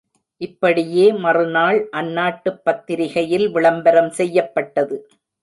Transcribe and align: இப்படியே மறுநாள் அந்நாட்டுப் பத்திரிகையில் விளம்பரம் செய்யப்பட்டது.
இப்படியே 0.41 1.11
மறுநாள் 1.15 1.89
அந்நாட்டுப் 1.91 2.59
பத்திரிகையில் 2.63 3.47
விளம்பரம் 3.51 4.11
செய்யப்பட்டது. 4.11 4.97